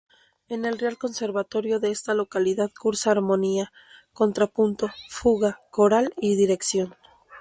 [0.47, 3.71] En el Real Conservatorio de esta localidad cursa armonía,
[4.13, 6.95] contrapunto, fuga, coral y dirección.